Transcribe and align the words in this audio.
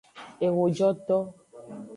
Ehojoto. 0.45 1.17